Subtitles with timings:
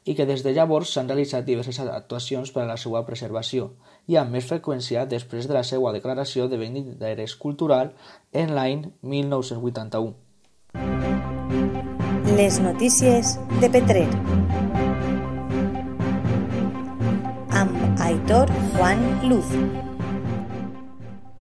[0.05, 3.69] i que des de llavors s'han realitzat diverses actuacions per a la seva preservació
[4.11, 7.95] i amb més freqüència després de la seva declaració de bé d'interès cultural
[8.33, 10.13] en l'any 1981.
[12.35, 14.05] Les notícies de Petrer
[17.55, 18.99] amb Aitor Juan
[19.31, 19.94] Luz.